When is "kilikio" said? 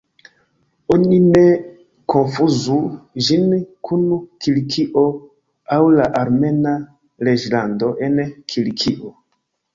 4.47-5.05, 8.55-9.15